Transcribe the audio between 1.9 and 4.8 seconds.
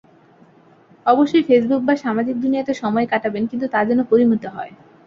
সামাজিক দুনিয়াতে সময় কাটাবেন কিন্তু তা যেন পরিমিত হয়।